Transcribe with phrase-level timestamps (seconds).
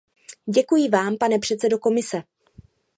[0.47, 2.21] Děkuji vám, pane předsedo Komise.